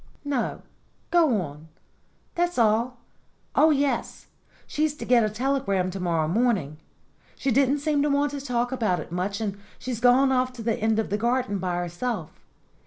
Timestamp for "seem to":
7.81-8.09